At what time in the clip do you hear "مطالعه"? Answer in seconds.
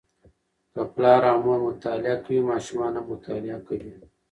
1.67-2.15, 3.11-3.59